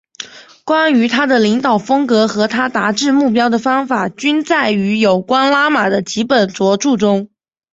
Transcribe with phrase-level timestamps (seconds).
[0.65, 7.29] 关于他的领导风格和他达至目标的方法均载于有关拉玛的几本着作中。